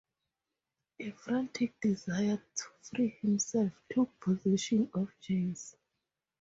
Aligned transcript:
A 0.99 1.11
frantic 1.11 1.79
desire 1.79 2.41
to 2.55 2.63
free 2.81 3.19
himself 3.21 3.71
took 3.87 4.19
possession 4.19 4.89
of 4.95 5.09
James. 5.21 5.75